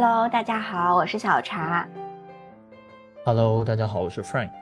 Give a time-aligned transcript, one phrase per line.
[0.00, 1.84] Hello，大家好，我是小茶。
[3.24, 4.52] Hello，大家好，我是 Frank。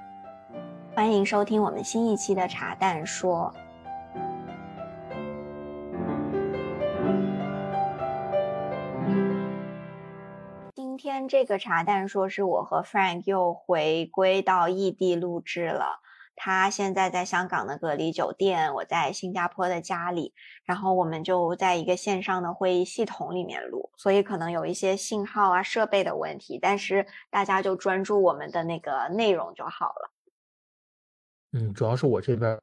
[0.94, 3.52] 欢迎收听我们新一期的茶蛋说。
[10.74, 16.00] 今天这个茶蛋说是我和 Frank 又回归到异地录制了。
[16.36, 30.12] 他现在在香港的隔离酒店，我在新加坡的家里，然后我们就在一个线上的会议系统里面录，所以可能有一些信号啊、设备的问题，但是大家就专注我们的那个内容就好了。
[31.52, 32.60] 嗯，主要是我这边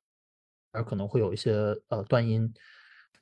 [0.71, 1.52] 而可能会有一些
[1.90, 2.54] 呃断音。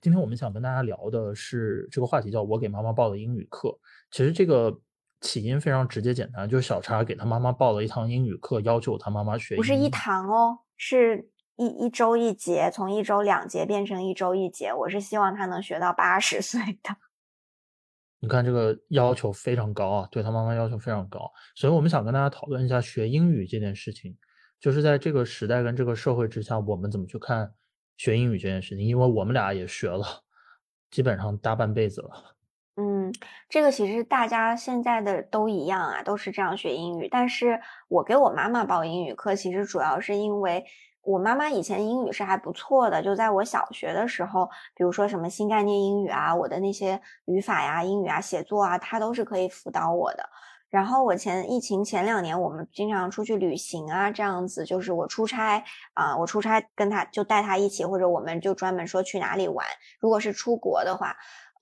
[0.02, 3.80] 今天我们想跟大家聊的是这个话题，叫我给妈妈报的英语课。
[4.12, 4.80] 其实这个。
[5.22, 9.56] 起因非常直接简单，就是小叉给他妈妈报了一堂英语课，要求他妈妈学。
[9.56, 14.74] 不是一堂哦，是一一周一节，从一周两节变成一周一节。
[14.74, 16.96] 我是希望他能学到八十岁的。
[18.20, 21.32] 你看这个要求非常高啊，对他妈妈要求非常高。
[21.56, 24.16] 所以我们想跟大家讨论一下学英语这件事情，
[24.60, 27.54] 就是在这个时代跟这个社会之下，我们怎么去看
[27.98, 28.86] 学英语这件事情？
[28.86, 30.06] 因为我们俩也学了，
[30.90, 32.36] 基本上大半辈子了。
[32.78, 33.14] 嗯，
[33.50, 37.08] 这个其实大家现在的都一样啊，都是这样学英语。
[37.12, 40.64] 但是我给我妈妈报英语课，其实主要是因为
[41.04, 50.30] 我妈妈以前英语是还不错的，就在我小学的时候，比如说什么新概念英语啊，我的那些语法呀、英语啊、写作啊，她都是可以辅导我的。
[50.70, 55.62] 然后我前疫情前两年，我们经常出去旅行啊，这样子就是我出差
[55.94, 59.68] 啊，我出差跟她就带她一起，或者我们就专门说去哪里玩。
[60.00, 61.18] 如果是出国的话。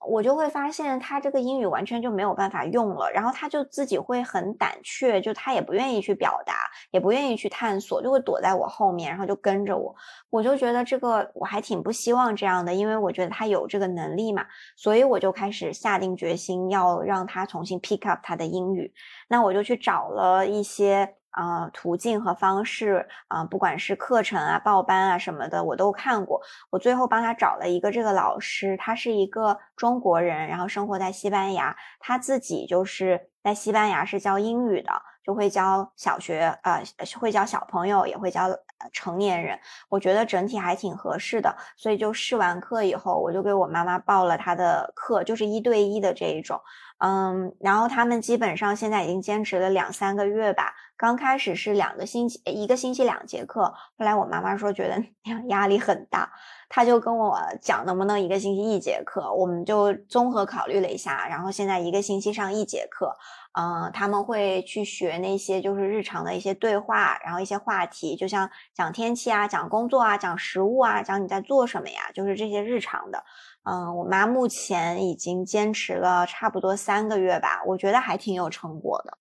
[0.08, 6.54] 我就会发现他这个英语完全就没有办法用了，然后他就自己会很胆怯，就他也不愿意去表达，
[6.90, 9.94] 也不愿意去探索，就会躲在我后面，然后就跟着我。
[10.30, 18.92] 我就觉得这个我还挺不希望这样的，因为我觉得他有这个能力嘛，所以我就开始下定决心要让他重新 pick up 他的英语。
[19.28, 21.16] 那我就去找了一些。
[21.30, 26.40] 啊，途径和方式啊，不管是课程啊、报班啊什么的，我都看过。
[26.70, 34.90] 我最后帮他找了一个这个老师，他是一个中国人，然后生活在西班牙，他自己就是在西班牙是教英语的，
[35.24, 36.82] 就会教小学，呃，
[37.20, 38.48] 会教小朋友，也会教
[38.92, 39.58] 成年人。
[39.88, 46.60] 我觉得整体还挺合适的，所以就试完课以后，我就给我妈妈报了他的课，就是一对一的这一种。
[46.98, 50.74] 嗯，然后他们基本上现在已经坚持了两三个月吧。
[51.00, 53.72] 刚开始是两个星期，一个星期两节课。
[53.96, 55.02] 后来我妈妈说觉得
[55.46, 56.30] 压力很大，
[56.68, 59.32] 她就跟我讲能不能一个星期一节课。
[59.32, 63.16] 我们就综合考虑了一下，然后现在一个星期上一节课。
[63.58, 73.24] 嗯，他们会去学那些就是日常的一些对话，然后一些话题，就像讲天气啊、讲工作啊、讲食物啊、讲你在做什么呀，就是这些日常的。
[73.64, 79.16] 嗯，我妈目前已经坚持了差不多三个月吧，我觉得还挺有成果的。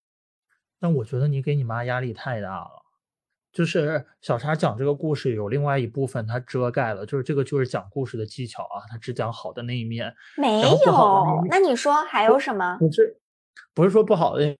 [0.79, 2.85] 但我觉得你给你妈压力太大了。
[3.51, 11.47] 就是小茶讲这个故事有另外一部分它遮盖了，就是这个就是讲故事的技巧啊，他只讲好的那一面，没有。
[11.49, 12.77] 那你说还有什么？
[12.79, 13.19] 不是，
[13.73, 14.55] 不是说不好的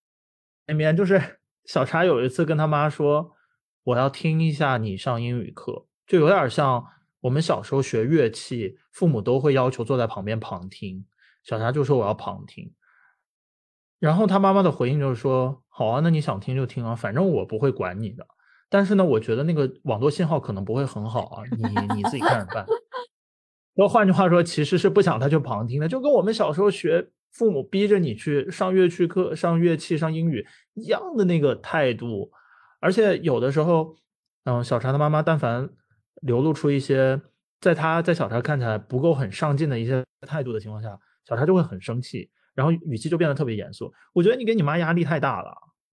[0.68, 3.36] 那面，就是 小茶有一次跟他妈说，
[3.84, 6.86] 我要听一下你上英语课，就有点像。
[7.22, 11.06] 我们小时候学乐器，父母都会要求坐在旁边旁听。
[11.44, 12.74] 小茶就说我要旁听，
[14.00, 18.28] 然后他妈妈的回应就是说：“好啊，那你想听就听啊，反正我不会管你的。”
[18.70, 22.66] 但是呢，我觉得那个网络信号可能不会很好啊，你你自己看着办。
[23.76, 32.30] 那换句话说，其实是不想他去旁听的，就跟我们小时候学，父母逼着你去上乐器课、上乐器、上英语一样的那个态度。
[32.82, 33.96] 而且有的时候，
[34.44, 35.70] 嗯，小茶的妈妈但凡。
[36.24, 37.22] 流露出一些
[37.62, 43.90] 在他在小茶看起来不够很上进的一些态度的情况下，小茶就会很生气，然后语气就变得特别严肃。
[44.12, 45.50] 我觉得你给你妈压力太大了。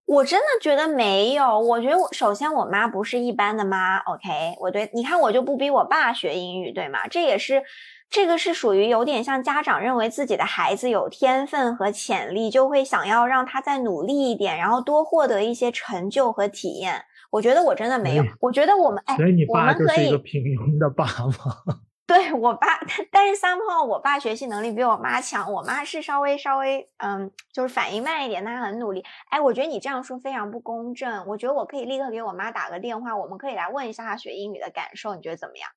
[0.06, 4.56] 我真的觉得没有，我觉得我首先我妈不是一般的妈，OK？
[4.60, 7.08] 我对你看我就不逼我爸学英语，对吗？
[7.08, 7.62] 这也是
[8.08, 17.04] 这个是属于有点像家长认为自己的孩子有天分和潜力，就会想要让他再努力一点，然后多获得一些成就和体验。
[17.30, 21.80] 我觉得我真的没有，我觉得我们哎，所以你爸就是一个平庸的爸吗？
[22.06, 22.78] 对我爸，
[23.10, 29.04] 但是三炮，我爸学习能力比我妈强，我妈是稍微稍微嗯，就是反应慢一点，她很努力。
[29.28, 35.68] 哎，我觉得你这样说非常不公正，我觉得我可以立刻给我妈打个电话，我们可以来问一下她学英语的感受，你觉得怎么样？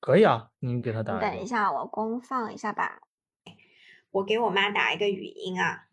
[0.00, 1.18] 可以啊，你给她打。
[1.18, 3.00] 等一下，我公放一下吧。
[4.12, 5.86] 我给我妈打一个语音啊，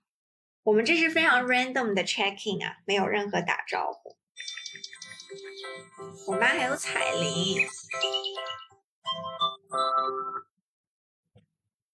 [0.64, 4.16] 我们这是非常 random 的 checking 啊，没有任何打招呼。
[6.28, 7.68] 我妈还有彩铃。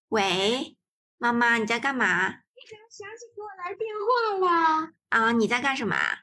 [0.09, 0.75] 喂，
[1.17, 2.41] 妈妈，你在干嘛？
[2.69, 4.47] 怎么想起给我来电话
[4.85, 4.93] 了？
[5.09, 6.19] 啊，你在干什么啊？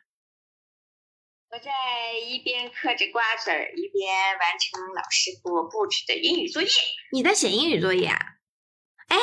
[1.51, 6.69] 我在一边嗑着瓜子儿，一边完成老师给我布置的英语作业。
[7.13, 8.19] 你在写英语作业啊？
[9.09, 9.17] 哎，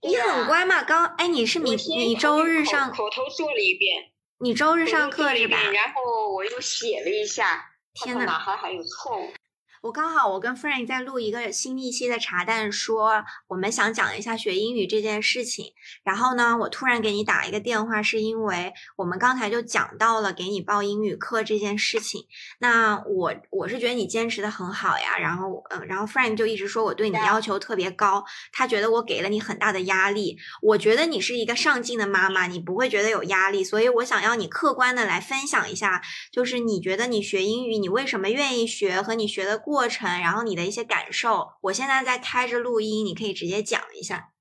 [0.00, 5.58] 你很乖嘛，刚哎，你是你你周日上口头做了一遍，你周日上课是吧？
[5.70, 9.32] 然后我又写了一下，天呐，哪还还有错误？
[9.82, 15.72] 我刚好，我跟 Frank 在录一个新一期的茶蛋，说我们想讲一下学英语这件事情。
[16.04, 22.24] 然后呢，我突然给你打一个电话，是因为我们刚才就讲到了给你报英语课这件事情。
[22.60, 25.18] 那我我是觉得你坚持的很好呀。
[25.18, 30.38] 然后，嗯，然后 Frank 就一直说我对你要求特别高，他觉得我给了你很大的压力。
[30.62, 33.64] 我觉得你是一个上进的妈妈，你不会觉得有压力。
[33.64, 36.00] 所以我想要你客观的来分享一下，
[36.30, 39.71] 就是你觉得你学英语，你为什么愿意学和你学的过。
[39.72, 44.34] 过程，然后你的一些感受，我现在在开着录音，你可以直接讲一下。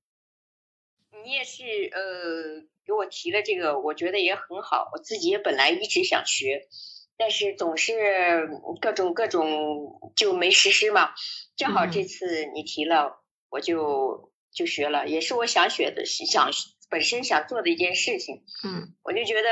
[1.24, 1.63] 你也是
[1.94, 4.89] 呃，给我提了这个，我觉得也很好。
[4.92, 6.68] 我自己也本来一直想学，
[7.16, 8.50] 但是总是
[8.81, 11.12] 各种各种就没实施嘛。
[11.56, 16.51] 正好这次你提了，我就就学了，也是我想学的，想
[16.89, 18.44] 本身想做的一件事情。
[18.66, 19.50] 嗯，我就觉得，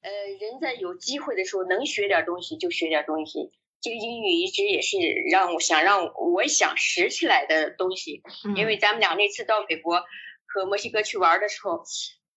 [0.00, 0.10] 呃，
[0.40, 3.52] 人在有机会的时候，能学点东西就学点东西。
[3.86, 4.96] 这个英语一直也是
[5.30, 8.20] 让我想让我想拾起来的东西，
[8.56, 10.02] 因为咱们俩那次到美国
[10.44, 11.84] 和墨西哥去玩的时候，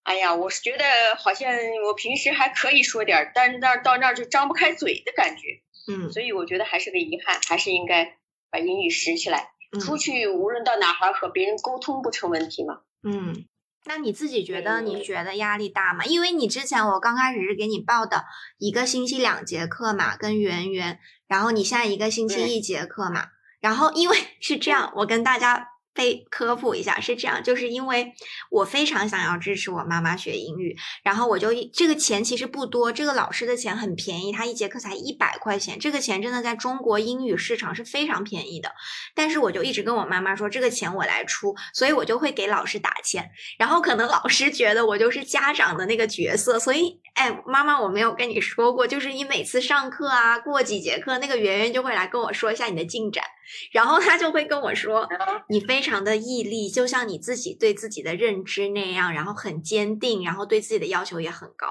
[0.03, 0.85] 哎呀，我是觉得
[1.17, 1.51] 好像
[1.87, 8.19] 我平时还可以说点，但是那到那儿就张不开嘴的感觉，嗯，所以我觉得还是个遗憾，还是应该
[8.51, 9.49] 把英语拾起来，
[9.81, 12.81] 出去无论到哪儿和别人沟通不成问题嘛？
[13.01, 13.45] 嗯。
[13.89, 16.05] 那你自己觉得你觉得压力大吗？
[16.05, 18.23] 因为你之前我刚开始是给你报的
[18.59, 25.69] 一个星期两节课嘛，跟圆圆，然后你现在一个星期一节课嘛，然后因为是这样，我跟大家。
[25.93, 28.13] 被科普一下是这样，就是因为
[28.49, 38.71] 我非常想要支持我妈妈学英语，然后我就这个钱其实不多，这个老师的钱很便宜，他一节课才一百块钱，这个钱真的在中国英语市场是非常便宜的。
[39.13, 43.29] 但是我就一直跟我妈妈说，这个钱我来出，所以我就会给老师打钱。
[43.57, 53.23] 然后可能老师觉得我就是家长的那个角色，所以哎，妈妈我没有跟你说过，就是你每次上课啊，过几节课，那个圆圆就会来跟我说一下你的进展。
[53.71, 55.07] 然后他就会跟我说，
[55.49, 61.67] 你非常的毅力，就像你自己对自己的认知那样，然后很坚定，然后对自己的要求也很高。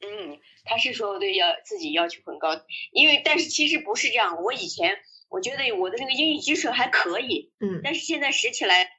[0.00, 2.48] 嗯，他是说对要自己要求很高，
[2.92, 4.42] 因为但是其实不是这样。
[4.42, 4.98] 我以前
[5.28, 8.90] 我觉得我的那个英语基础还可以，嗯，但是现在学起来，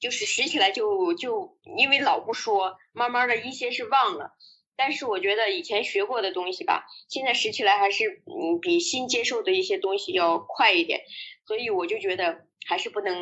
[0.00, 4.36] 就是学起来就就因为老不说，慢慢的一些是忘了。
[4.76, 11.00] 但是我觉得以前学过的东西吧，现在拾起来还是嗯比新接受的一些东西要快一点，
[11.46, 13.16] 所以我就觉得还是不能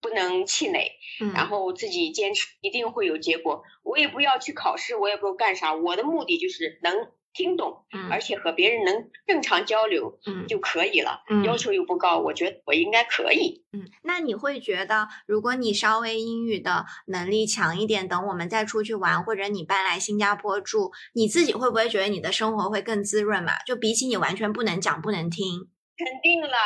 [0.00, 0.92] 不能气馁，
[1.34, 3.62] 然后自己坚持一定会有结果。
[3.82, 7.10] 我也不要去考试，我也不干啥，我的目的就是能。
[7.34, 11.24] 听懂，而且和别人能正常交流，嗯，就可以了。
[11.44, 13.64] 要求又不高，我觉得我应该可以。
[13.72, 23.52] 嗯，那你会觉得，如果你稍微英语的能力强一点，等我们再出去玩，或者你搬来新加坡住，你自己会不会觉得你的生活会更滋润嘛？
[23.66, 25.68] 就比起你完全不能讲、不能听，
[25.98, 26.56] 肯定了。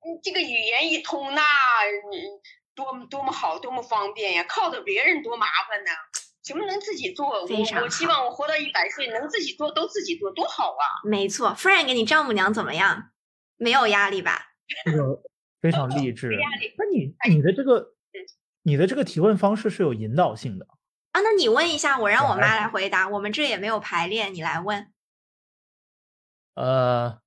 [0.00, 1.42] 嗯，这个语言一通，那
[2.74, 4.46] 多么多么好，多么方便呀！
[4.48, 5.90] 靠着别人多麻烦呢。
[6.48, 7.26] 什么能自己做？
[7.26, 11.04] 我我希望我活到一百岁能自己做，都自己做，多好啊！
[11.04, 13.10] 没错，Frank，你丈母娘怎么样？
[13.58, 14.54] 没有压力吧？
[14.86, 15.22] 这个
[15.60, 16.32] 非常励志。
[16.32, 16.74] 压力？
[16.78, 17.94] 那你你的这个
[18.62, 20.66] 你的这个提问方式是有引导性的
[21.12, 21.20] 啊？
[21.20, 23.10] 那你问一下，我让我妈来回答。
[23.10, 24.90] 我们这也没有排练，你来问。
[26.54, 27.20] 呃，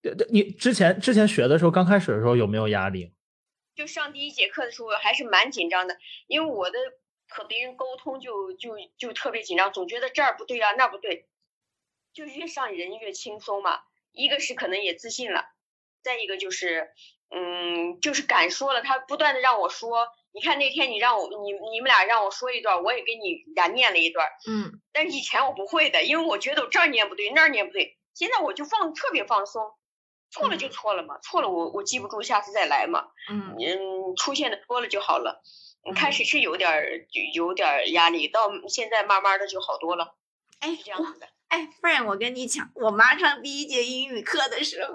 [0.00, 3.12] 对对，你之前之前学的时候，刚开始的时候有没有压力？
[3.74, 5.96] 就上第一节课的时候还是蛮紧张的，
[6.28, 6.78] 因为我的。
[7.32, 11.26] 和别人沟通就就就特别紧张，总觉得这儿不对啊，那不对，
[12.12, 13.80] 就越上人越轻松嘛。
[14.12, 15.46] 一个是可能也自信了，
[16.02, 16.90] 再一个就是，
[17.30, 18.82] 嗯，就是敢说了。
[18.82, 24.80] 他不断的让我说，你看那天你让我你你们俩让我说一段，我也给你俩念了一段，嗯。
[24.92, 27.96] 但是以前我不会的，因为我觉得我这儿念不对，那儿念不对。
[28.14, 29.72] 现在我就放特别放松，
[30.30, 33.08] 错了就错了嘛，错了我我记不住，下次再来嘛。
[33.30, 35.40] 嗯嗯，出现的多了就好了。
[35.92, 40.14] 开始是有点儿，有点儿压力，到现在慢慢的就好多了。
[40.60, 41.28] 哎，是这样子的。
[41.48, 44.94] 哎，friend，我跟你讲，我妈上第一节英语课的时候，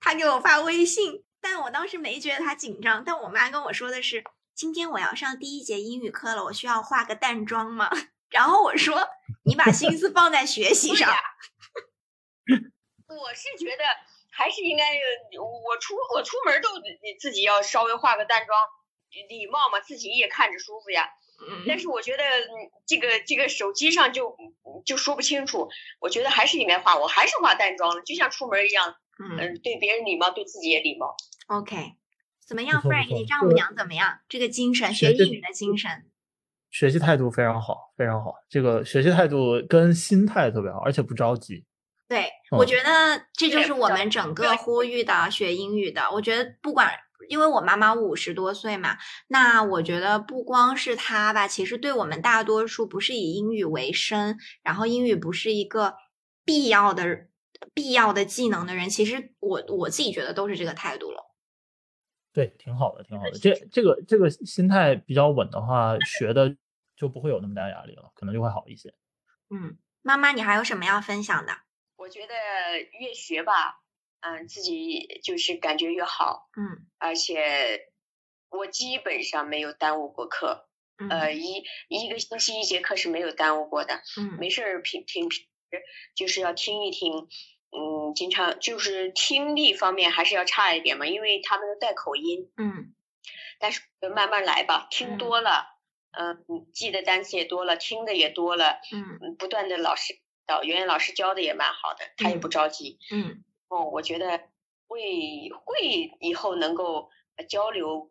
[0.00, 3.02] 她给我发微信，但我当时没觉得她紧张。
[3.04, 4.22] 但我妈跟我说的是，
[4.54, 7.90] 今天我要上第一节英语课了，我需要化个淡妆吗？
[8.30, 9.08] 然后我说，
[9.46, 11.10] 你把心思放在学习上。
[13.08, 13.84] 我是觉得
[14.30, 14.84] 还是应该，
[15.40, 16.68] 我出我出门都
[17.18, 18.56] 自己要稍微化个淡妆。
[19.28, 21.08] 礼貌嘛，自己也看着舒服呀。
[21.40, 22.50] 嗯但是我觉得嗯
[22.84, 24.36] 这个这个手机上就
[24.84, 25.68] 就说不清楚，
[26.00, 31.14] 我觉得还是应该化，我还是化淡妆了，就像出门一样，嗯嗯，对别人礼貌，对自己也礼貌。
[31.46, 31.76] ，OK，
[32.44, 33.14] 怎么样，Frank？
[33.14, 34.18] 你丈母娘怎么样？
[34.28, 36.10] 这个精神，学英语的精神。
[36.70, 38.34] 学习态度非常好，非常好。
[38.48, 41.64] 这个学习态度跟心态特别好，而且不着急。
[42.08, 46.10] 对，我嗯觉得这就是我们整个对呼吁的学英语的。
[46.10, 46.92] 我觉得不管，
[47.28, 48.96] 因为我妈妈五十多岁嘛，
[49.26, 55.96] 那我觉得不光是她吧，其实对我们大多数不是以英语为生，然后英语不是一个
[56.44, 57.28] 必要的
[57.74, 61.24] 必要的技能的人，其实我我自己觉得都是这个态度了。
[62.32, 63.38] 对，挺好的，挺好的。
[63.38, 66.56] 这这个这个心态比较稳的话，学的
[66.96, 68.94] 就不会有那么大压力了，可能就会好一些。
[69.50, 71.52] 嗯，妈妈，你还有什么要分享的？
[71.96, 72.34] 我觉得
[73.00, 73.80] 越学吧，
[74.20, 76.86] 嗯，自己就是感觉越好，嗯。
[76.98, 77.88] 而且
[78.50, 81.08] 我基本上没有耽误过课，嗯。
[81.08, 84.02] 呃，一一个星期一节课是没有耽误过的。
[84.18, 84.36] 嗯。
[84.38, 84.50] 没。
[84.50, 85.28] 事儿听听，
[86.16, 87.28] 就是要听一听，
[87.70, 92.94] 嗯，经常就是听力方面还是要差一点嘛，因为他们都带口音，嗯。
[93.60, 93.82] 但是
[94.14, 95.18] 慢慢来吧，听嗯。
[95.18, 95.66] 多了，
[96.12, 99.18] 嗯、记的单词也多了，听的也多了，嗯。
[99.20, 102.40] 嗯，不断的老师导语言老师教的也蛮好的，他也嗯。
[102.40, 104.40] 不着急，嗯哦，我觉得
[104.86, 108.10] 会会以后能够呃交流，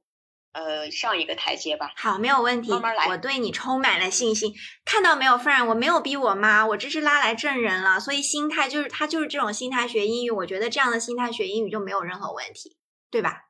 [0.53, 1.91] 呃，上一个台阶吧。
[1.97, 2.71] 好，没有问题。
[2.71, 4.53] 慢慢来我对你充满了信心。
[4.85, 5.67] 看到没有，Fran？
[5.67, 7.99] 我没有逼我妈，我这是拉来证人了。
[7.99, 12.77] 所以心态就是他就是这种心态学英语，我觉得这样的心态学英语就没有任何问题，
[13.09, 13.45] 对吧？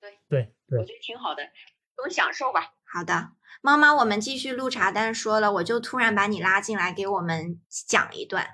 [0.00, 1.42] 对对，我觉得挺好的，
[1.94, 2.72] 多享受吧。
[2.84, 3.30] 好的，
[3.60, 8.48] 妈妈，我们继续录茶单说了，我就突然把你拉进来给我们讲一段，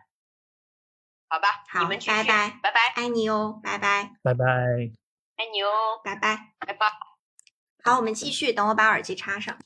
[1.31, 2.25] 好吧，好拜拜
[2.63, 4.45] 拜拜，爱你哦，拜拜，拜拜。
[5.37, 6.55] 爱你哦，拜拜。
[6.59, 6.87] 拜拜。
[7.85, 9.57] 好，我们继续，等我把耳机插上。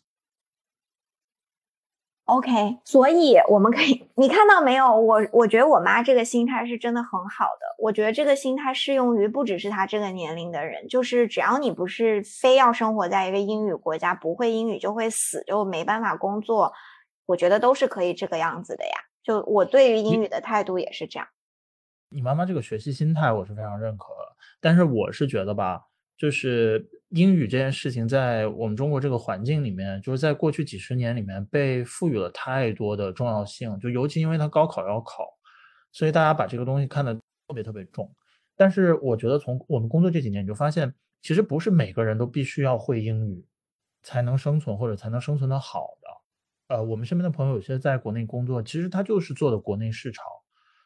[2.24, 4.90] OK，所以我们可以，你看到没有？
[4.96, 7.76] 我我觉得我妈这个心态是真的很好的。
[7.78, 16.72] 我觉得这个心态适用于不只是她这个年龄的人，就是只要你不是非要生活在一个英语国家，不会英语就会死，就没办法工作，
[17.26, 18.92] 我觉得都是可以这个样子的呀。
[19.22, 21.28] 就我对于英语的态度也是这样。
[22.12, 25.80] 你妈妈这个学习心态我是非常认可的，但是我是觉得吧，
[26.16, 35.26] 就是英语这件事情在我们中国这个环境里面，就是在过去几十年里面被赋予了太多的重要性，就尤其因为它高考要考，
[35.90, 38.10] 所以大家把这个东西看得特别特别重。
[38.56, 43.44] 但是我觉得从我们工作这几年，你就发现，其实不是每个人都必须要会英语
[44.02, 46.76] 才能生存或者才能生存的好的。
[46.76, 50.24] 呃，我们身边的朋友有些在国内工作，其实他就是做的国内市场。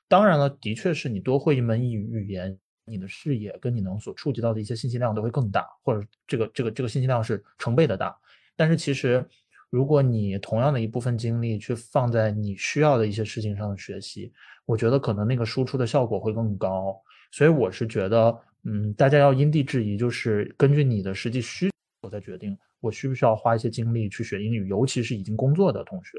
[0.08, 8.16] 当然了，的确是你多会一门语语言，你的视野跟你能所触及到的一些信息量都会更大，或者这个这个这个信息量是成倍的大。
[8.54, 9.26] 但是其实，
[9.68, 14.32] 如果你同样的一部分精力去放在你需要的一些事情上的学习，
[14.64, 16.96] 我觉得可能那个输出的效果会更高。
[17.32, 21.68] 所以我是觉得，嗯，大家要因地制宜，就是根据你的实际需
[22.00, 26.16] 求再决定我需不需要花一些精力去学英语，尤其是已经工作的同学。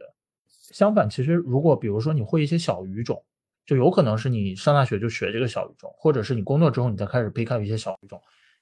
[0.50, 3.24] 相反，其实如果比如说你会一些小语种，
[3.68, 8.20] 就有可能是你上大学就学这个小语种，或者是你工作之后你再开始 pick up 一些小语种，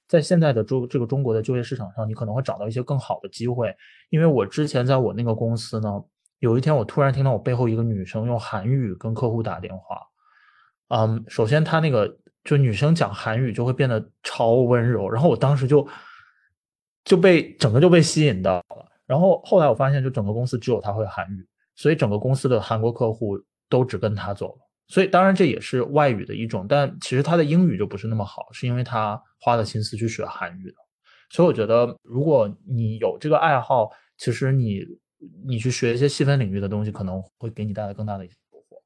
[0.08, 3.74] 在现在的中这个中国的就业市场上，你可能会找到一些更好的机会。
[4.10, 6.04] 因为我之前在我那个公司呢，
[6.40, 10.02] 有一天我突然听到我背后一个女生用韩语跟客户打电话，
[10.88, 15.88] 嗯，首先她那个就女生讲韩语就会变得超温柔，然后我当时就
[17.04, 18.66] 就被整个就被吸引到了。
[19.06, 24.65] 然后后来我发现，就整个公司只有她会韩语，所以整个公司的韩国客户都只跟她走了。
[24.88, 30.76] 所以当然这也是外语的一种，但其实他的英语就不是那么好，是因为他花了心思去学韩语的。
[31.30, 34.86] 所以我觉得，如果你有这个爱好，其实你
[35.48, 38.78] 你去学一些细分领域的东西，可能会给你带来更大的一些收获。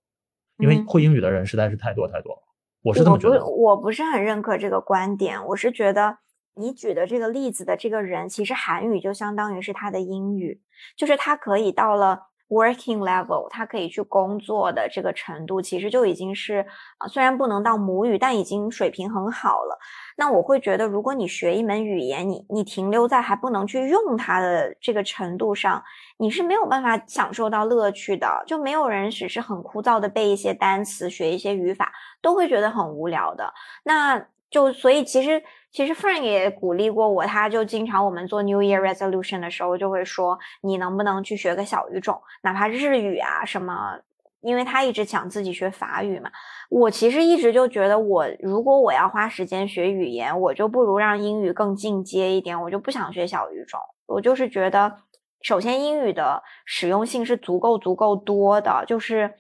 [0.57, 2.41] 因为嗯会英语的人实在是太多太多了，
[2.81, 3.45] 我是这么觉得的。
[3.45, 6.17] 我不是很认可这个观点，我是觉得
[6.55, 10.61] 你举的这个例子的这个人，其实韩语就相当于是他的英语，
[10.95, 16.65] 就是他可以到了 working level，他可以去工作的这个程度，其实就已经是
[16.97, 19.79] 啊、虽然不能到母语，但已经水平很好了。
[20.17, 25.81] 那我会觉得，如果你学一门语言，你你停留在还不能去用它的这个程度上，
[26.17, 28.43] 你是没有办法享受到乐趣的。
[28.45, 33.53] 就没有人只是很枯燥的背一些单词、学一些语法，都会觉得很无聊的。
[33.83, 35.41] 那就所以其实
[35.71, 43.99] 其实 Frank 也鼓励过我，他就经常我们做 New Year Resolution 的时候，就会说你能不能去学个小语种，哪怕日语啊什么。
[44.41, 46.31] 因为他一直想自己学法语嘛，
[46.69, 54.95] 我其实一直就觉得我如果我要花时间学语言，我就不如让英语更进阶一点，我就不想学小语种，我就是觉得，
[55.41, 59.33] 首先英语的使用性是足够足够多的，就是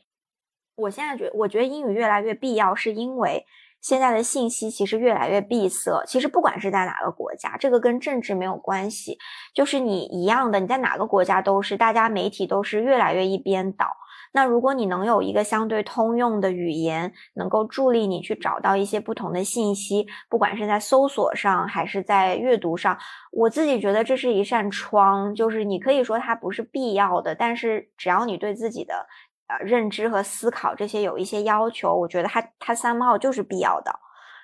[0.75, 3.45] 我现在觉我觉得英语越来越必要，是因为。
[3.81, 6.03] 现在的信息其实越来越闭塞。
[6.05, 9.17] 其实不管是在哪个国家，这个跟政治没有关系，
[9.53, 13.87] 就是你一样的，你在哪个国家都是，大家媒体都是越来越一边倒。
[14.31, 22.95] 那如果你能有一个相对通用的语言，能够助力你去找到一些不同的信息，不管是在搜索上还是在阅读上，
[23.31, 29.07] 我自己觉得这是一扇窗，就是你可以说它不是必要的，但是只要你对自己的。
[29.49, 33.91] 呃，认知和思考这些有一些要求，我觉得它它三号就是必要的。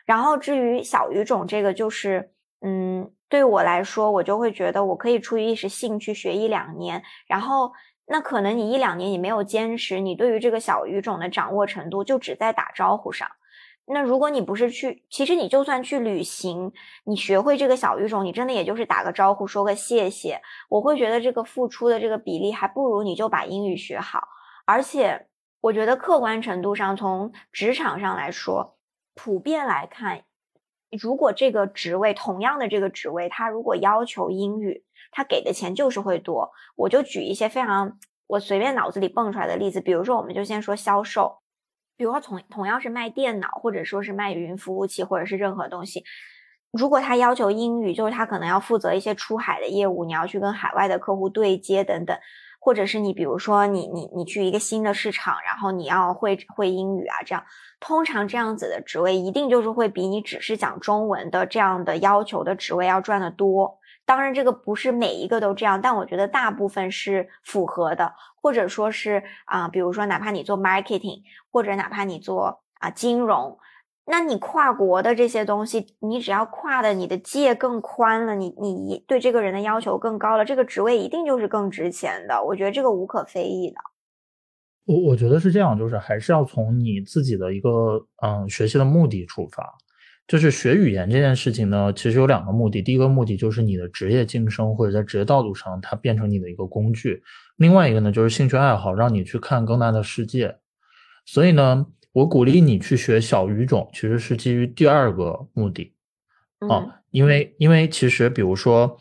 [0.04, 2.32] 然后至于小语种这个，就是
[2.62, 7.04] 嗯，对我来说，我就会觉得我可以出于一时兴趣学一两年。
[7.28, 7.72] 然后
[8.08, 13.30] 那可能你一两年你没有坚持，你对于这个小语种的掌握程度就只在打招呼上。
[13.88, 16.72] 那如果你不是去，其实你就算去旅行，
[17.04, 20.42] 你学会这个小语种，你真的也就是打个招呼，说个谢谢。
[20.70, 24.28] 我会觉得这个付出的这个比例，还不如你就把英语学好。
[24.66, 25.28] 而且，
[25.62, 28.78] 我觉得客观程度上，从职场上来说，
[29.14, 30.24] 普遍来看，
[31.02, 36.52] 如果这个职位同样的这个职位，他如果要求英语，他给的钱就是会多。
[36.76, 41.40] 我就举一些非常我随便脑子里蹦出来的例子，比如说，我们就先说销售，
[41.96, 46.04] 比如说同同样是卖电脑，或者说是卖云服务器，或者是任何东西，
[46.72, 52.18] 如果他要求英语，就是他可能要负责一些出海的业务，你要去跟海外的客户对接等等。
[52.66, 57.44] 或者是你，比如说你你你去一个新的市场，然后你要会会英语啊，这样
[57.80, 63.78] 通常这样子的职位一定就是会比你只是讲中文的这样的要求的职位要赚得多。
[64.04, 73.60] 当然，这个不是每一个都这样，但我觉得大部分是符合的，或者说是啊，比如说哪怕你做 marketing，或者哪怕你做啊金融。
[74.08, 82.44] 那你跨国的这些东西，你只要跨的你的界更宽了，你你对这个人的要求更高了，这个职位一定就是更值钱的。
[82.44, 83.78] 我觉得这个无可非议的。
[84.86, 89.74] 我我觉得是这样，就是还是要从你自己的一个嗯学习的目的出发。
[90.28, 92.84] 就是学语言这件事情呢，其实有两个目的。
[92.84, 97.24] 第一个目的就是你的职业晋升或者在职业道路上它变成你的一个工具。
[97.58, 100.60] 另外一个呢，就是兴趣爱好，让你去看更大的世界。
[101.26, 101.88] 所以呢。
[102.16, 105.94] 我鼓励你去学小语种，其实是基于第二个目的，
[106.70, 108.98] 啊，因为因为其实比如说，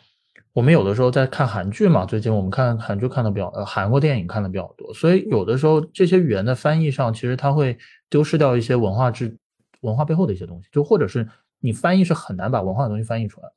[0.52, 7.78] 我们有的时候在看韩剧嘛，最近我们看韩剧看的比较，呃，韩国电影看的比较多，所以有的时候这些语言的翻译上，其实它会
[8.10, 9.38] 丢失掉一些文化之
[9.82, 11.28] 文化背后的一些东西，就或者是
[11.60, 13.48] 你翻译是很难把文化的东西翻译出来，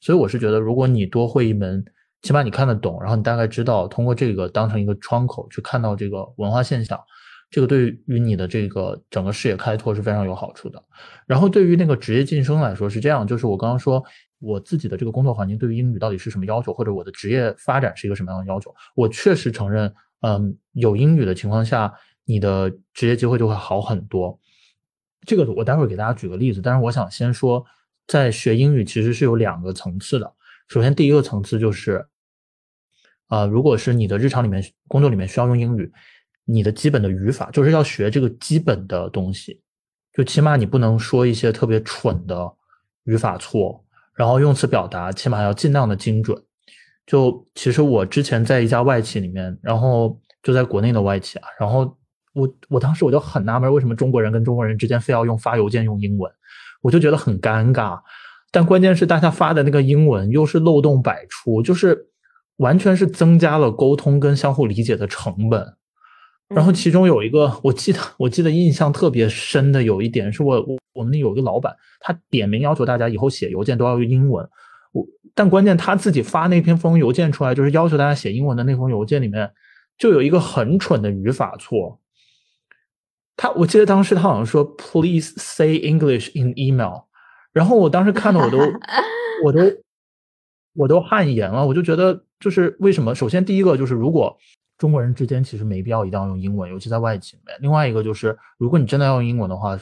[0.00, 1.84] 所以我是觉得，如果你多会一门，
[2.22, 7.00] 起码你看得懂，然后你大概知道通过这个当成一个窗口去看到这个文化现象。
[7.50, 10.80] 这个对于你的这个整个视野开拓是非常有好处的。
[11.26, 14.02] 然后对于那个职业晋升来说是这样，就是我刚刚说
[14.38, 21.92] 我自己的这个工作环境对于英语到底是什么要求，或者我的职业发展是一个什么样的要求，我确实承认，嗯，有英语的情况下，
[22.24, 24.38] 你的职业机会就会好很多。
[25.26, 27.64] 这个我待会儿给大家举个例子，但是我想先说，
[28.06, 30.32] 在学英语其实是有两个层次的。
[30.68, 32.06] 首先第一个层次就是，
[33.26, 35.92] 啊，如果是你的日常里面工作里面需要用英语。
[36.50, 39.60] 你的基本的语法就是要学这个基本的东西，
[40.12, 42.52] 就起码你不能说一些特别蠢的
[43.04, 43.84] 语法错，
[44.14, 46.36] 然后用词表达起码要尽量的精准。
[47.06, 51.96] 就其实我之前在一家外企里面，然后就在国内的外企啊，然后
[52.34, 56.32] 我我当时我就很纳闷，为什么中国人跟中国人之间非要用发邮件用英文，
[56.82, 57.98] 我就觉得很尴尬。
[58.52, 62.06] 但关键是大家发的那个英文又是漏洞百出，就是
[62.56, 65.76] 完全是增加了沟通跟相互理解的成本。
[66.54, 74.44] 然后其中有一个，我记得我记得印象特别深的有一点，是我我我们那有一个老板，他点名要求大家以后写邮件都要用英文。
[74.90, 79.48] 我但关键他自己发那篇封邮件出来，就是要求大家写英文的那封邮件里面，
[79.96, 82.00] 就有一个很蠢的语法错。
[83.36, 87.04] 他我记得当时他好像说 “Please say English in email”，
[87.52, 88.58] 然后我当时看的我都
[89.44, 89.60] 我都
[90.74, 93.14] 我都汗颜了，我就觉得就是为什么？
[93.14, 94.36] 首先第一个就是如果。
[94.80, 97.54] 中国人之间其实没必要一定要用英文，尤其在外企里面。
[97.60, 99.78] 另外一个就是，如果你真的要用英文的话，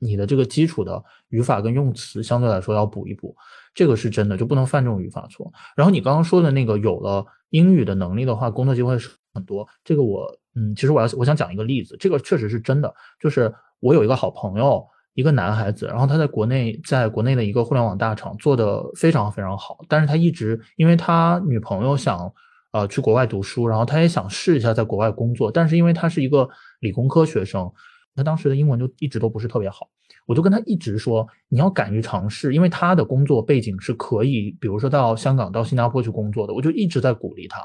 [0.00, 3.32] 你的这个基础的语法跟用词相对来说要补一补，
[3.72, 5.52] 这个是真的，就不能犯这种语法错。
[5.76, 9.64] 然后你刚刚说的那个有了英语的能力的话，工作机会是很多。
[9.84, 12.92] 这个我，嗯，其实我要我想讲一个例子，这个确实是真的。
[13.20, 14.84] 就是我有一个好朋友，
[15.14, 22.34] 一个男孩子，然后他在国内，在国内的一个互联网大厂做的非常非常好，但是他一直因为他女朋友想。
[22.72, 27.68] 呃，去国外读书，然后他也想试一下在国外工作，但是因为他是一个理工科学生，
[28.14, 29.88] 他当时的英文就一直都不是特别好，
[30.24, 37.60] 我就跟他一直说，你要敢于尝试，因为他的工作背景是可以，比如说到香港、到新加坡去工作的，我就一直在鼓励他。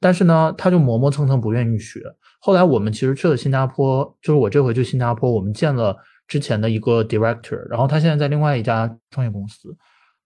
[0.00, 2.00] 但是呢，他就磨磨蹭蹭不愿意学。
[2.40, 9.76] 后来我们其实去了新加坡，就是我这回去新加坡，我们见了之前的一个 director，然后他现在在另外一家创业公司，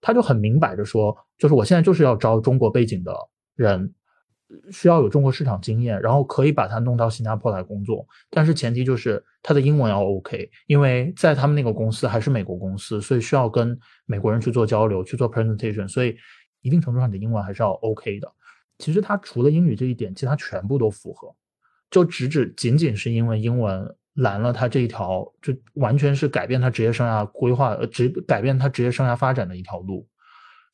[0.00, 3.12] 他就很明摆着说，就是我现在就是要招中国背景的
[3.56, 3.92] 人。
[4.70, 16.16] 需要有中国市场经验，然后可以把他弄到新加坡来工作，但是前提就是他的英文要 OK，因为在他们那个公司还是美国公司，所以需要跟美国人去做交流、去做 presentation，所以
[16.62, 18.32] 一定程度上你的英文还是要 OK 的。
[18.78, 21.34] 其实他除了英语这一点，其他全部都符合，
[21.90, 30.06] 就只只仅仅是因为英文拦了他这一条，就完全是改变他职业生涯规划、呃，只改变他职业生涯发展的一条路。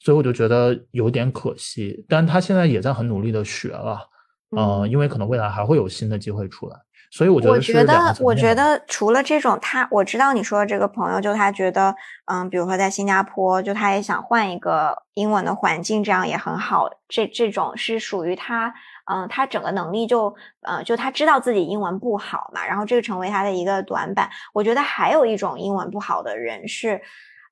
[0.03, 4.01] 所以我就觉得有点可惜，但他现在也在很努力的学了，
[4.57, 6.77] 嗯，因为可能未来还会有新的机会出来，
[7.11, 16.89] 所以我觉得我觉得，我觉得除了这种，他我知道你说的这个朋友，就他觉得，嗯，比如说在新加坡，就他也想换一个英文的环境，这样也很好。
[17.07, 18.73] 这这种是属于他，
[19.05, 24.31] 嗯，他整个能力就，呃，就他知道自己英文不好嘛，然后这个成为他的一个短板。
[24.55, 27.03] 我觉得还有一种英文不好的人是，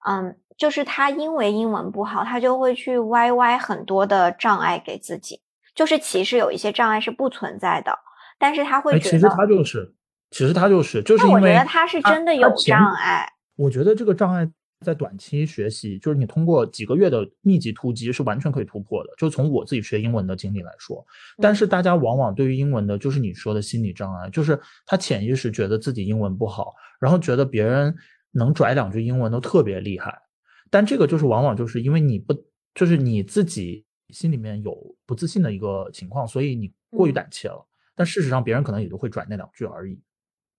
[0.09, 0.35] 嗯。
[0.59, 5.41] 就是他因为英文不好，他就会去歪歪很多的障碍给自己。
[5.75, 7.97] 就是其实有一些障碍是不存在的，
[8.37, 9.95] 但是他会觉得，其实他就是，
[10.33, 13.33] 其实他就是，就是因为我觉得他是真的有障碍。
[13.55, 14.51] 我觉得这个障碍
[14.85, 19.11] 在短期学习，就是你通过几个月的密集突击是完全可以突破的。
[19.17, 21.07] 就从我自己学英文的经历来说，
[21.41, 27.95] 但是大家往往对于英文的，就是你说的心理障碍，就是他潜意识觉得自己英文不好，然后觉得别人
[28.33, 30.21] 能拽两句英文都特别厉害。
[30.71, 32.35] 但这个就是往往就是因为你不
[32.75, 37.67] 就是你自己心里面有不自信的一个情况，所以你过于胆怯了。
[37.95, 40.01] 但事实上，别人可能也就会转那两句而已。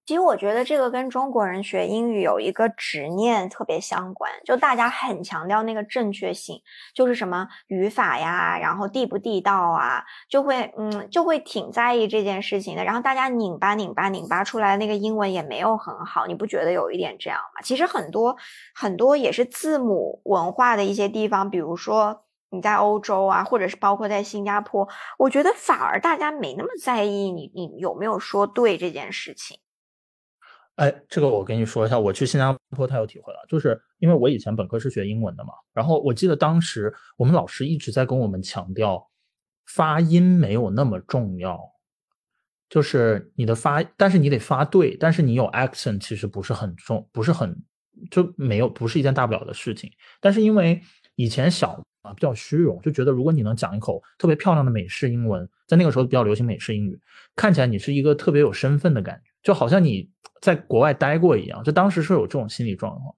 [0.09, 6.59] 其实我觉得这个跟中国人学英语有一个执念特别相关，就大家很强调那个正确性，
[6.95, 12.83] 就是什么语法呀，然后地不地道啊，就会嗯就会挺在意这件事情的。
[12.83, 17.61] 然后大家拧巴拧巴拧巴出来那个英文也没有很好，你不觉得有一点这样吗？
[17.61, 18.35] 其实很多
[18.73, 29.59] 很多也是字母文化的一些地方，比如说你在欧洲啊，或者是包括在新加坡，我觉得反而大家没那么在意你你有没有说对这件事情。
[30.79, 33.39] 哎，这个我跟你说一下，我去新加坡，太有体会了。
[33.49, 39.05] 就是因为我以前本科是学英文的嘛，然后我记得当时我们老师一直在跟我们强调，
[39.65, 41.59] 发音没有那么重要，
[42.69, 47.53] 就是你的发，但是你得发对，但是你有 accent 其实不是很重，不是很
[48.09, 49.91] 就没有，不是一件大不了的事情。
[50.21, 50.81] 但是因为
[51.15, 51.71] 以前小
[52.03, 56.97] 啊比较虚荣，就觉得如果你能讲一口特别漂亮的美式英文，在那个时候比较流行美式英语，
[57.35, 60.09] 看起来你是一个特别有身份的感觉，就好像你。
[60.41, 63.13] 在国外待过一样，就当时是有这种心理状况。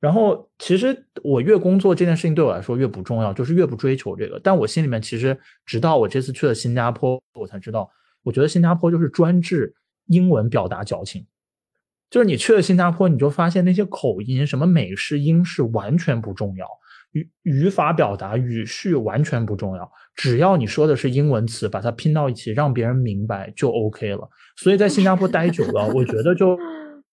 [0.00, 4.40] 然后其实我越工作这件事情对我来说越不重要，就是越不追求这个。
[4.42, 7.88] 但我心里面其实，直到我这次去了新加坡，我才知道，
[8.24, 9.72] 我觉得新加坡就是专治
[10.06, 11.24] 英文表达矫情。
[12.10, 16.66] 就是你去了新加坡，你就发现那些口音，什么美式、英式完全不重要，
[17.12, 24.28] 语语法表达、语序完全不重要，只要你说的是英文词，把它拼到一起，让别人明白就 OK 了。
[24.56, 26.58] 所以在新加坡待久了，我觉得就，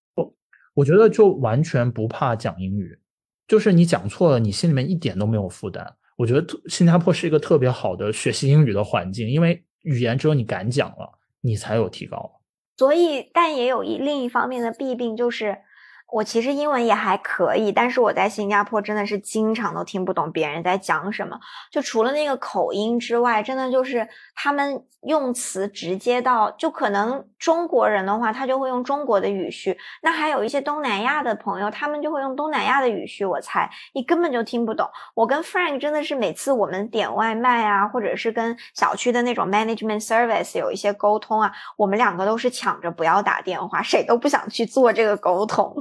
[0.74, 2.98] 我觉得就完全不怕讲英语，
[3.46, 5.94] 就是你讲错了，你心里面一点都没有负担。
[6.16, 12.40] 我觉得新加坡是一个特别好的学习英语的环境，因为语言只有你敢讲了，你才有提高。
[12.78, 15.58] 所以，但也有一另一方面的弊病就是。
[16.12, 21.38] 我其实英文也还可以，但是我在新加坡真的是经常都听不懂别人在讲什么。
[21.70, 29.78] 就除了那个口音之外，真的就是他们用词直接到，就可能中国人的话，他就会用中国的语序。
[30.02, 33.24] 那还有一些东南亚的朋友，他们就会用东南亚的语序。
[33.24, 34.88] 我猜你根本就听不懂。
[35.14, 45.74] 我跟 Frank 真的是每次我们点外卖啊，或者是跟小区的那种 management service 有一些沟通啊，我们两个都是抢着不要打电话，谁都不想去做这个沟通。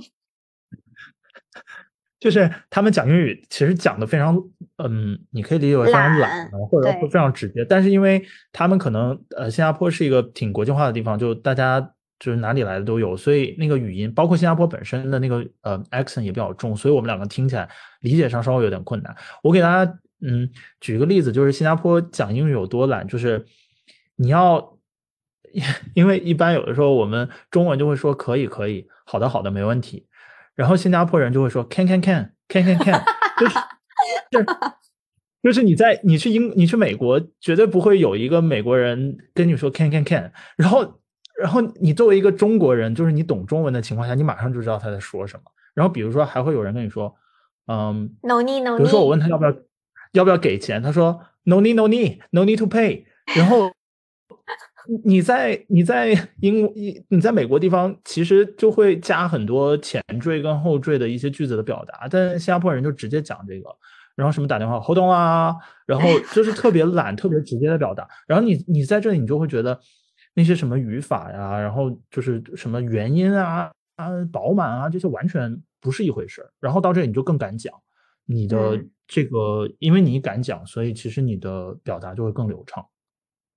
[2.19, 4.35] 就是他们讲英语，其实讲的非常，
[4.77, 7.63] 嗯，你可以理解为非常懒，或者非常直接。
[7.63, 11.79] 但是因为他们可能，呃，新加坡是一个挺国际化的地方，就大家
[12.19, 17.69] 就是哪里来的都有，所以那个语音，包括新加坡本身的那个呃 accent 也比较重，所以我们两个听起来
[18.01, 19.15] 理解上稍微有点困难。
[19.41, 20.49] 我给大家，嗯，
[20.81, 23.45] 举一个例子，就是新加坡讲英语有多懒，就是
[24.17, 24.77] 你要，
[25.95, 30.05] 因为一般有的时候我们中文就会说可以可以，好的好的没问题。
[30.59, 33.01] 然后新加坡人就会说 can can can can can can，
[33.39, 33.55] 就是
[34.29, 34.45] 就是
[35.41, 40.99] 就是你在你去英你去美国绝对不会有一个美国人跟你说 can can can，然后
[41.41, 45.43] 然后你作为一个中国人，就是你懂中文的情况下，你马上就知道他在说什么。
[45.73, 47.15] 然后比如说还会有人跟你说，
[47.67, 48.77] 嗯，no need no need。
[48.79, 49.55] 比如说我问他要不要
[50.11, 53.05] 要不要给钱，他说 no need no need no need to pay。
[53.37, 53.71] 然后
[55.03, 56.11] 你在你在
[56.41, 63.69] 英你你在美国地方其实就会加很多前缀跟后缀的一些句子的表达，但新加坡人就直接讲这个。
[64.15, 68.05] 然后什么打电话，hold on 啊，然后就是特别懒、特别直接的表达。
[68.27, 69.79] 然后你你在这里，你就会觉得
[70.33, 76.51] 那些什么语法呀，然后就是什么元音啊啊饱满啊，这些完全不是一回事儿。
[76.59, 77.73] 然后到这里你就更敢讲
[78.25, 82.85] 你的这个，因为你敢讲，所以其实你的表达就会更流畅。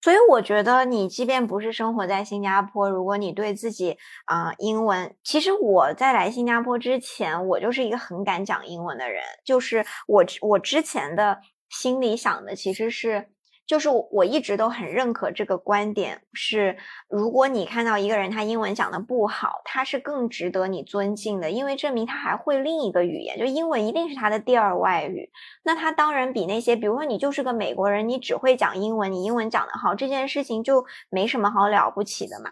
[0.03, 9.23] 所以我觉得，你即便不是生活在新加坡，如果你对自己啊英文，其实我在来新加坡之前，我就是一个很敢讲英文的人。
[9.45, 13.32] 就是我我之前的心里想的其实是。
[13.64, 16.77] 就是我一直都很认可这个观点，是
[17.09, 25.31] 如果你看到一个人他英文讲的不好，他是更值得你尊敬的，因为证明他还会另一个语言，就英文一定是他的第二外语。
[25.62, 32.51] 那他当然比那些，比如说你就是个美国人，你只会讲英文，你英文讲得好，这件事情就没什么好了不起的嘛。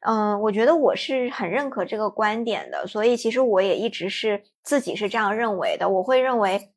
[0.00, 6.72] 嗯，我觉得我是很认可这个观点的，所以其实我也一直是自己是这样认为的，我会认为。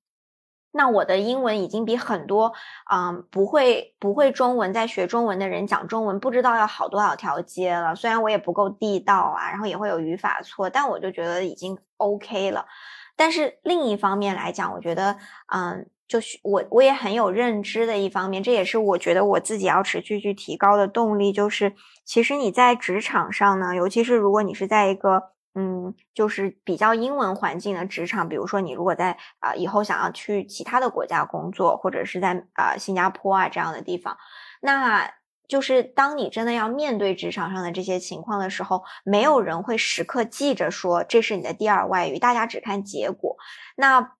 [0.74, 2.54] 那我的英文已经比很多，
[2.90, 7.94] 嗯，不会不会中文在学中文的人讲中文不知道要好多少条街了。
[7.94, 12.66] 虽然我也不够地道啊，然后也会有语法错，但我就觉得已经 OK 了。
[13.16, 15.18] 但是另一方面来讲，我觉得，
[15.54, 21.34] 嗯，就是我我也很有认知的一方面，这也是我觉得我自己要持续去提高的动力。
[21.34, 21.74] 就是
[22.06, 25.32] 其实你在职场上呢，尤其是如果你是在一个。
[25.54, 34.18] 嗯，就是比较英文环境的职场，比如说你如果在啊以后想要去其他的国家工作，或者是在啊新加坡啊这样的地方，
[34.62, 35.12] 那
[35.48, 43.36] 就是当你真的要面对职场上的这些情况的时候，没有人会时刻记着说这是你的第二外语，大家只看结果。
[43.76, 44.14] 那。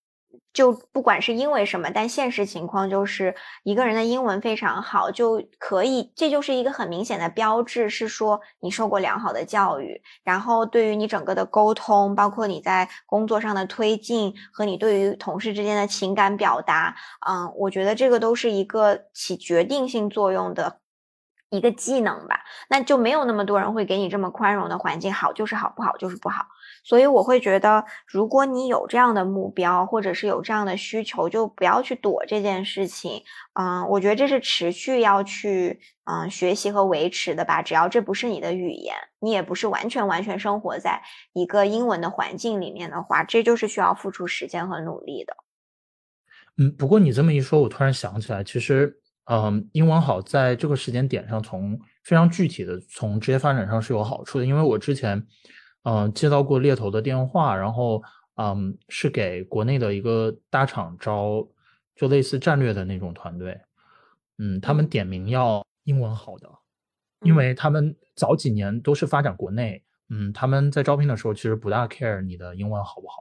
[0.54, 20.80] 就不管是因为什么，但现实情况就是一个人的英文非常好，就可以，这就是一个很明显的标志，是说你受过良好的教育，然后对于你整个的沟通，包括你在工作上的推进和你对于同事之间的情感表达，嗯，我觉得这个都是一个起决定性作用的
[21.50, 22.42] 一个技能吧。
[22.70, 26.46] 那就没有那么多人会给你这么宽容的环境，好就是好，不好就是不好。
[26.84, 33.24] 所以我会觉得，如果你有这样的目标，或者是有这样的需求，就不要去躲这件事情。
[33.54, 37.62] 嗯，我觉得这是持续要去嗯学习和维持的吧。
[37.62, 45.36] 只要这不是你的语言，你也不是完全完全生活在一个英文的环境里面的话，这就是需要付出时间和努力的。
[46.58, 55.24] 嗯，不过你这么一说，我突然想起来，其实嗯，英文好在这个时间点上，从非常具体的从职业发展上是有好处的，因为我之前。
[55.84, 58.02] 嗯，接到过猎头的电话，然后
[58.36, 61.48] 嗯，是给国内的一个大厂招，
[61.96, 63.60] 就类似战略的那种团队。
[64.38, 66.50] 嗯，他们点名要英文好的，
[67.22, 73.16] 因为他们早几年都是发展国内，嗯，他们在招聘的时候其实不大 care 你的英文好不好，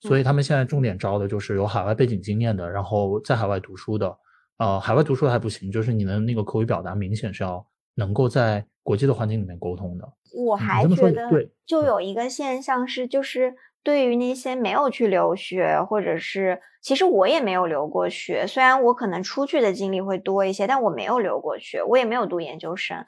[0.00, 4.16] 所以他们现在重点招的就是有海外背景经验的，然后在海外读书的。
[4.56, 10.12] 呃，海外读书还不行，就是你的那个口语表达明显是要能够在国际的环境里面沟通的。
[10.36, 11.30] 我还觉得，
[11.64, 13.54] 就有一个现象是，就是
[13.84, 23.04] 对于那些没有去留学，或者是其实我也没有留过学，虽然我可能出去的经历会多一些，但我没有留过学，我也没有读研究生。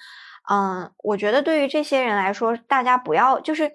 [0.49, 3.73] 嗯，我觉得对于这些人来说，大家不要就是，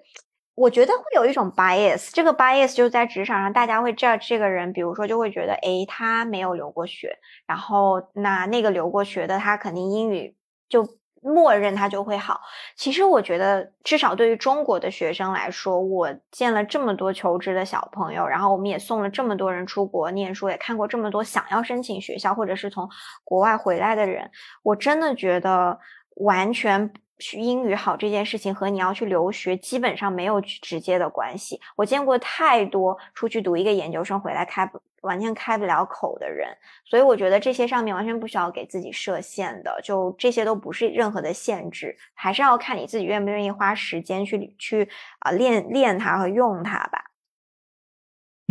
[0.54, 10.34] 我觉得会有一种 bias，这个 bias 就在职场上，大家会 judge 这个人，比如说就会觉得，诶，他没有留过学，然后那那个留过学的，他肯定英语
[10.70, 10.88] 就。
[11.22, 12.40] 默认它就会好。
[12.76, 22.88] 其实我觉得，至少对于中国的学生来说，我见了这么多求职的小朋友，然后我们也送了这么多人出国念书，也看过这么多想要申请学校或者是从
[23.24, 24.30] 国外回来的人，
[24.62, 25.78] 我真的觉得
[26.16, 26.92] 完全。
[27.34, 31.60] 英语好这件事情和你要去留学基本上没有直接的关系。
[31.76, 36.48] 我见过太多出去读一个研究生回来开不完全开不了口的人，
[36.84, 44.88] 所以我觉得这些上面完全不需要给自己设限的，就这些都不是任何的限制，还是要看你自己愿不愿意花时间去去
[45.20, 47.11] 啊练练它和用它吧。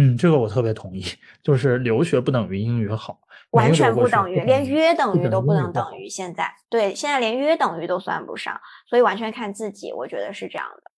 [0.01, 1.03] 嗯，这个我特别同意，
[1.43, 3.19] 就是留学不等于英语好。
[3.51, 6.07] 完全不等于，连约等于都不能等于。
[6.07, 10.91] 现在对，现在连约等于都算不上，所以完全看自己，我觉得是这样的。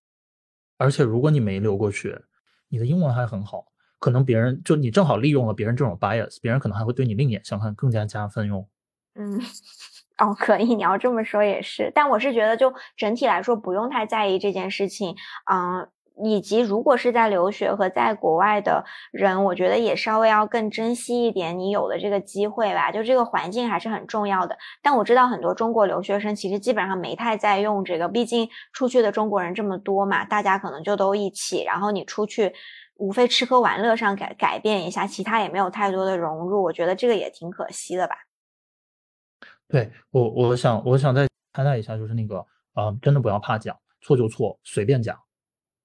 [0.78, 2.22] 而且如果你没留过学，
[2.70, 3.66] 你的英文还很好，
[3.98, 8.68] 可能别人就你正好利用了别人这种 bias，别人可能还会对你另眼相看，更加加分哟。
[9.16, 9.42] 嗯，
[10.20, 11.92] 哦，可以，你要这么说也是。
[11.96, 15.16] 但我是觉得，就整体来说，不用太在意这件事情。
[15.52, 15.90] 嗯，
[16.22, 22.92] 以及如果是在留学和在国外的人，我觉得也稍微要更珍惜一点你有的这个机会吧。
[22.92, 24.58] 就这个环境还是很重要的。
[24.82, 32.54] 但我知道很多中国留学生其实基本上没太在用这个，毕竟出去的中国人这么多嘛，大家可能就都一起，然后你出去。
[32.98, 38.16] 无非吃喝玩乐上改改变一下，其他也没有太多的融入，我觉得这个也挺可惜的吧。
[39.68, 42.46] 对我，我想，我想再交代一下，就是那个，
[42.76, 45.18] 呃，真的不要怕讲错就错，随便讲。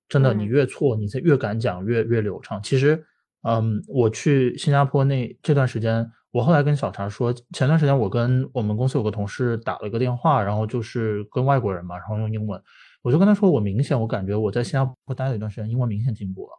[0.09, 2.61] 真的，你越错，你才越敢讲，越越流畅。
[2.63, 3.05] 其实，
[3.43, 12.61] 嗯，我去新加坡那这段时间，我后来跟小茶说，前段时间我跟我们公司有个同事打了一个电话，然后就是跟外国人嘛，然后用英文，
[13.03, 16.53] 我就跟他说，我明显我感觉我在新加坡待了一段时间，英文明显进步了。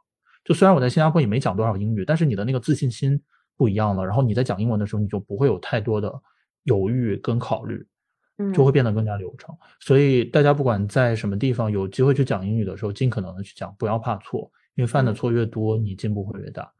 [0.45, 3.19] 就虽然我在新加坡也没讲多少英语，但是你的那个自信心
[3.57, 4.05] 不一样了。
[4.05, 6.11] 然后你在讲英文的时候，你就不会有太多的
[6.63, 7.85] 犹豫跟考虑，
[8.53, 9.57] 就会变得更加流畅。
[9.79, 16.71] 所以大家不管在什么地方有机会去讲英语的时候，尽可能的去讲，不要怕错，因为犯的错越多，你进步会越大。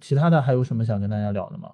[0.00, 1.72] 其他的还有什么想跟大家聊的吗？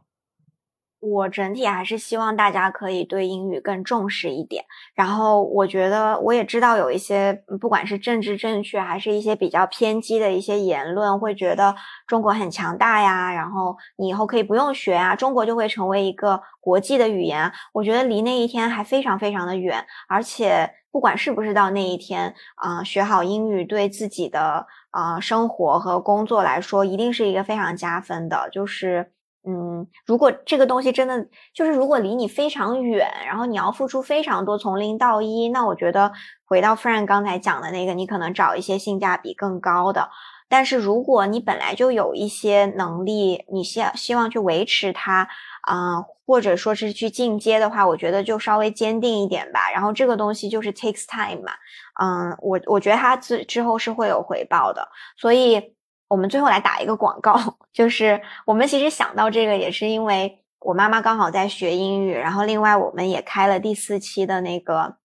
[1.04, 4.64] 我整体还是希望大家可以对英语更重视一点。
[4.94, 11.74] 然后我觉得我也知道有一些不管是政治正确，还是一些比较偏激的一些言论，会觉得
[12.06, 17.52] 中国很强大呀，然后你以后可以不用学啊，中国就会成为一个国际的语言。
[17.72, 19.84] 我觉得离那一天还非常非常的远。
[20.08, 28.48] 而且不管是不是到那一天啊，学好英语对自己的啊生活和工作来说，一定是一个非常加分的。
[28.50, 29.13] 就是。
[29.46, 36.12] 嗯，如果这个东西真的就是如果离你非常远，然后你要付出非常多，从零到一，那我觉得
[36.46, 40.08] 回到 friend 刚才讲的那个，你可能找一些性价比更高的。
[40.48, 45.28] 但是如果你本来就有一些能力，你希希望去维持它
[45.62, 49.70] 啊，或者说是去进阶的话，我觉得就稍微坚定一点吧。
[49.74, 51.52] 然后这个东西就是 takes time 嘛，
[52.00, 55.74] 嗯，我我觉得它之之后是会有回报的，所以。
[56.08, 57.38] 我们最后来打一个广告，
[57.72, 64.96] 就是我们其实想到这个也是因为我妈妈刚好在学英语，然后另外我们也开了第四期的那个。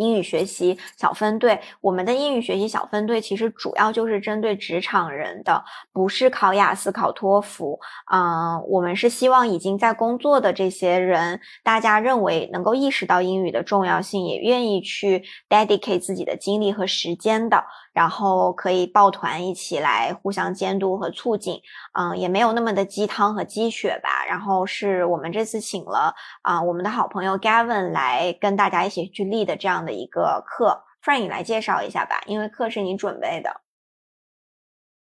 [0.00, 7.80] 英语学习小分队，我们的英语学习小分队其实主要就是针对职场人的，不是考雅思、考托福。
[8.12, 17.64] 嗯，我们是希望已经在工作的这些人，大家认为能够意识到英语的重要性，也愿意去 dedicate 自己的精力和时间的，
[17.98, 21.60] 然后可以抱团一起来互相监督和促进。
[21.94, 24.24] 嗯，也没有那么的鸡汤和鸡血吧。
[24.28, 30.84] 然后是我们这次请了啊，我们的好朋友 Gavin 来跟大家一起去立的这样的一个课。
[31.02, 33.62] Frank，你来介绍一下吧，因为课是你准备的。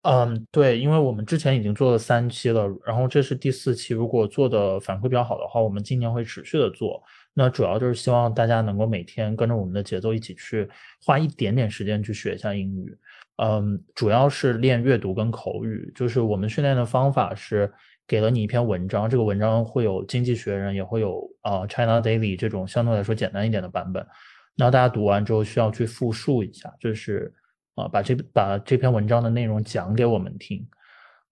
[0.02, 3.94] 嗯，对，因为我们之前已经做了三期了，然后这是第四期。
[3.94, 7.02] 如果做的反馈比较好的话，我们今年会持续的做。
[7.34, 10.70] 那主要就是希望大家能够每天跟着我们的节奏一起去
[11.04, 12.96] 花一点点时间去学一下英语。
[13.38, 15.92] 嗯，主要是练阅读跟口语。
[15.96, 17.72] 就是我们训练的方法是
[18.08, 24.06] 给了你一篇文章，这个文章会有《经济学人》，也会有呃《China Daily》这种相对来说简单一点的版本。
[24.56, 27.34] 然后大家读完之后需要去复述一下，就是
[27.74, 30.64] 啊把这把这篇文章的内容讲给我们听。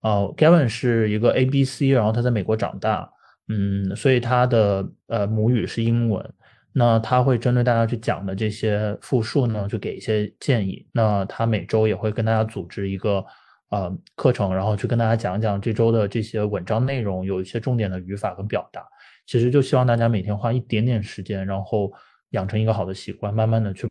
[0.01, 3.07] 呃，Gavin 是一个 A B C，然后他在美国长大，
[3.51, 6.33] 嗯，所以他的呃母语是英文。
[6.73, 10.87] 那他会针对大家去讲的这些复述呢，就给一些建议。
[10.93, 13.25] 那他每周也会跟大家组织一个
[13.71, 18.87] 呃课程，然后去跟大家讲讲这周的这些文章内容，有一些重点的语法跟表达。
[19.25, 21.91] 其实就希望大家每天花一点点时间，然后
[22.29, 23.85] 养成一个好的习惯，慢慢的去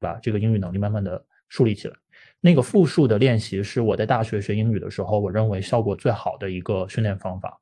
[0.00, 1.94] 把这个英语能力慢慢的树立起来。
[2.40, 7.56] 那个复述的练习是我在大学学英语的时候，我认为效果最好的一个训练方法。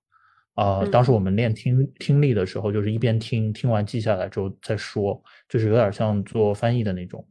[0.56, 7.22] 呃，当时我们练听听力的时候，就是一边听，听完记下来之后再说，就是有点像做翻译的那种，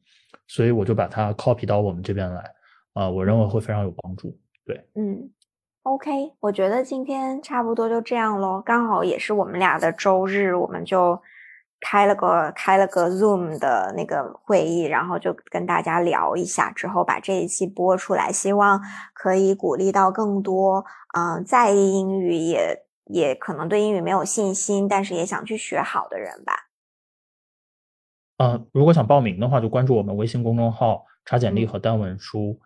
[0.47, 2.43] 所以我就把它 copy 到我们这边来，
[2.93, 4.37] 啊，我认为会非常有帮助。
[4.63, 5.27] 对，嗯
[5.81, 11.19] ，OK，我觉得今天差不多就这样咯，刚好也是我们俩的周日，我们就
[11.79, 18.79] 开了个开了个 Zoom 的那个会议，然后就跟大家聊一下，之后把这一期播出来，希望
[19.15, 20.85] 可以鼓励到更多
[21.17, 22.84] 嗯在意英语也。
[23.05, 26.53] 也可能对英语没有信心，但是也想去学好的人吧。
[28.37, 32.59] 嗯，如果想报名的话，就关注我们微信公众号“查简历和单文书”，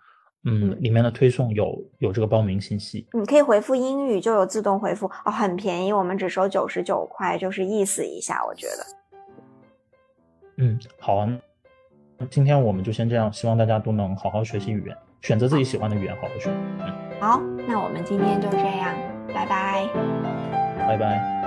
[0.46, 3.08] 嗯，里面的推送有有这个报名信息。
[3.14, 8.86] 你可以回复英语，就有自动回复哦，很便宜，我们只收九十九块，就是意思一下，我觉得。
[10.58, 11.40] 嗯，好啊，
[12.32, 16.50] 今天我们就先这样，希望大家都能好好学习语言，选择自己喜欢的语言，好好学。
[16.80, 19.09] 嗯，好，那我们今天就这样。
[19.34, 19.88] 拜拜，
[20.88, 21.39] 拜拜。